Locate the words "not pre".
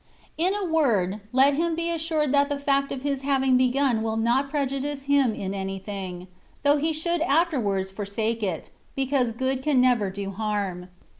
4.17-4.65